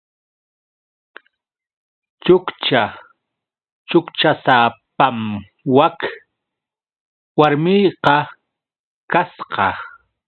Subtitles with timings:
[2.23, 2.83] Chukcha
[3.89, 5.17] chukchasapam
[5.75, 5.97] wak
[7.39, 8.15] warmiqa
[9.11, 9.67] kasqa.